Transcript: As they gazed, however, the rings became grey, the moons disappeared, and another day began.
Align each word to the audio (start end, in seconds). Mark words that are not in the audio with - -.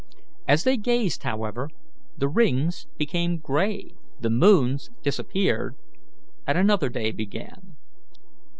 As 0.47 0.63
they 0.63 0.77
gazed, 0.77 1.21
however, 1.21 1.69
the 2.17 2.27
rings 2.27 2.87
became 2.97 3.37
grey, 3.37 3.91
the 4.19 4.31
moons 4.31 4.89
disappeared, 5.03 5.75
and 6.47 6.57
another 6.57 6.89
day 6.89 7.11
began. 7.11 7.77